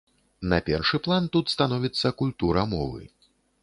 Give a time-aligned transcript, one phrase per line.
[0.53, 3.01] На першы план тут становіцца культура мовы.